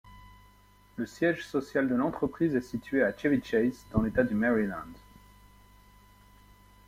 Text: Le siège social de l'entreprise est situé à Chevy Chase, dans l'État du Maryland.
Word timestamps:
Le 0.95 1.05
siège 1.05 1.45
social 1.45 1.87
de 1.87 1.93
l'entreprise 1.93 2.55
est 2.55 2.61
situé 2.61 3.03
à 3.03 3.15
Chevy 3.15 3.39
Chase, 3.43 3.85
dans 3.93 4.01
l'État 4.01 4.23
du 4.23 4.33
Maryland. 4.33 4.95